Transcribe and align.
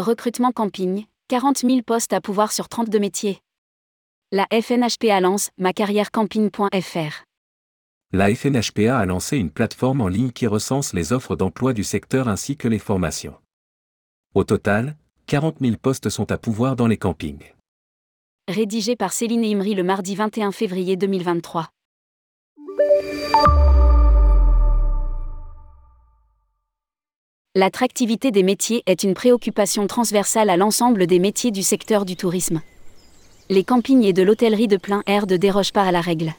Recrutement 0.00 0.50
camping, 0.50 1.04
40 1.28 1.58
000 1.58 1.82
postes 1.82 2.14
à 2.14 2.22
pouvoir 2.22 2.52
sur 2.52 2.70
32 2.70 2.98
métiers. 2.98 3.38
La 4.32 4.46
FNHPA 4.50 5.20
lance 5.20 5.50
macarrièrecamping.fr. 5.58 7.24
La 8.12 8.34
FNHPA 8.34 8.98
a 8.98 9.04
lancé 9.04 9.36
une 9.36 9.50
plateforme 9.50 10.00
en 10.00 10.08
ligne 10.08 10.30
qui 10.30 10.46
recense 10.46 10.94
les 10.94 11.12
offres 11.12 11.36
d'emploi 11.36 11.74
du 11.74 11.84
secteur 11.84 12.28
ainsi 12.28 12.56
que 12.56 12.66
les 12.66 12.78
formations. 12.78 13.36
Au 14.34 14.42
total, 14.42 14.96
40 15.26 15.56
000 15.60 15.76
postes 15.76 16.08
sont 16.08 16.32
à 16.32 16.38
pouvoir 16.38 16.76
dans 16.76 16.86
les 16.86 16.96
campings. 16.96 17.52
Rédigé 18.48 18.96
par 18.96 19.12
Céline 19.12 19.44
Imri 19.44 19.74
le 19.74 19.82
mardi 19.82 20.14
21 20.14 20.50
février 20.50 20.96
2023. 20.96 21.68
L'attractivité 27.56 28.30
des 28.30 28.44
métiers 28.44 28.84
est 28.86 29.02
une 29.02 29.12
préoccupation 29.12 29.88
transversale 29.88 30.50
à 30.50 30.56
l'ensemble 30.56 31.08
des 31.08 31.18
métiers 31.18 31.50
du 31.50 31.64
secteur 31.64 32.04
du 32.04 32.14
tourisme. 32.14 32.60
Les 33.48 33.64
campings 33.64 34.04
et 34.04 34.12
de 34.12 34.22
l'hôtellerie 34.22 34.68
de 34.68 34.76
plein 34.76 35.02
air 35.08 35.26
ne 35.26 35.36
dérogent 35.36 35.72
pas 35.72 35.82
à 35.82 35.90
la 35.90 36.00
règle. 36.00 36.32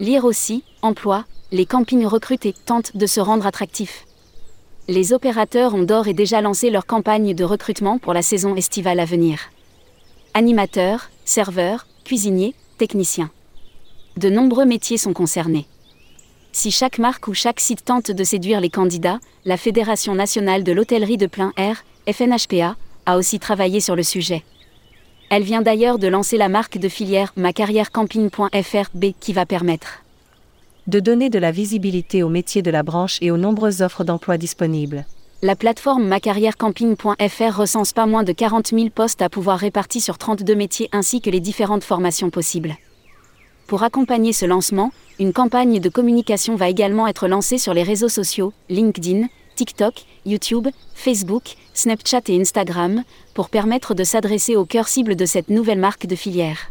Lire 0.00 0.24
aussi, 0.24 0.64
emploi, 0.80 1.26
les 1.52 1.66
campings 1.66 2.06
recrutent 2.06 2.46
et 2.46 2.54
tentent 2.54 2.96
de 2.96 3.04
se 3.04 3.20
rendre 3.20 3.46
attractifs. 3.46 4.06
Les 4.88 5.12
opérateurs 5.12 5.74
ont 5.74 5.82
d'ores 5.82 6.08
et 6.08 6.14
déjà 6.14 6.40
lancé 6.40 6.70
leur 6.70 6.86
campagne 6.86 7.34
de 7.34 7.44
recrutement 7.44 7.98
pour 7.98 8.14
la 8.14 8.22
saison 8.22 8.56
estivale 8.56 9.00
à 9.00 9.04
venir. 9.04 9.50
Animateurs, 10.32 11.10
serveurs, 11.26 11.86
cuisiniers, 12.02 12.54
techniciens. 12.78 13.30
De 14.16 14.30
nombreux 14.30 14.64
métiers 14.64 14.96
sont 14.96 15.12
concernés. 15.12 15.66
Si 16.56 16.70
chaque 16.70 17.00
marque 17.00 17.26
ou 17.26 17.34
chaque 17.34 17.58
site 17.58 17.84
tente 17.84 18.12
de 18.12 18.22
séduire 18.22 18.60
les 18.60 18.70
candidats, 18.70 19.18
la 19.44 19.56
Fédération 19.56 20.14
nationale 20.14 20.62
de 20.62 20.70
l'hôtellerie 20.70 21.16
de 21.16 21.26
plein 21.26 21.52
air, 21.56 21.84
FNHPA, 22.08 22.76
a 23.06 23.16
aussi 23.16 23.40
travaillé 23.40 23.80
sur 23.80 23.96
le 23.96 24.04
sujet. 24.04 24.44
Elle 25.30 25.42
vient 25.42 25.62
d'ailleurs 25.62 25.98
de 25.98 26.06
lancer 26.06 26.36
la 26.36 26.48
marque 26.48 26.78
de 26.78 26.88
filière 26.88 27.32
macarrièrecamping.fr 27.36 28.90
qui 29.18 29.32
va 29.32 29.46
permettre 29.46 30.04
de 30.86 31.00
donner 31.00 31.28
de 31.28 31.40
la 31.40 31.50
visibilité 31.50 32.22
aux 32.22 32.28
métiers 32.28 32.62
de 32.62 32.70
la 32.70 32.84
branche 32.84 33.18
et 33.20 33.32
aux 33.32 33.36
nombreuses 33.36 33.82
offres 33.82 34.04
d'emploi 34.04 34.38
disponibles. 34.38 35.06
La 35.42 35.56
plateforme 35.56 36.06
macarrièrecamping.fr 36.06 37.58
recense 37.58 37.92
pas 37.92 38.06
moins 38.06 38.22
de 38.22 38.32
40 38.32 38.68
000 38.68 38.90
postes 38.90 39.22
à 39.22 39.28
pouvoir 39.28 39.58
répartis 39.58 40.00
sur 40.00 40.18
32 40.18 40.54
métiers 40.54 40.88
ainsi 40.92 41.20
que 41.20 41.30
les 41.30 41.40
différentes 41.40 41.84
formations 41.84 42.30
possibles. 42.30 42.76
Pour 43.66 43.82
accompagner 43.82 44.34
ce 44.34 44.44
lancement, 44.44 44.92
une 45.18 45.32
campagne 45.32 45.80
de 45.80 45.88
communication 45.88 46.54
va 46.54 46.68
également 46.68 47.06
être 47.06 47.28
lancée 47.28 47.56
sur 47.56 47.72
les 47.72 47.82
réseaux 47.82 48.10
sociaux, 48.10 48.52
LinkedIn, 48.68 49.26
TikTok, 49.56 49.94
YouTube, 50.26 50.68
Facebook, 50.94 51.54
Snapchat 51.72 52.22
et 52.28 52.38
Instagram, 52.38 53.04
pour 53.32 53.48
permettre 53.48 53.94
de 53.94 54.04
s'adresser 54.04 54.54
au 54.54 54.66
cœur 54.66 54.88
cible 54.88 55.16
de 55.16 55.24
cette 55.24 55.48
nouvelle 55.48 55.78
marque 55.78 56.06
de 56.06 56.14
filière. 56.14 56.70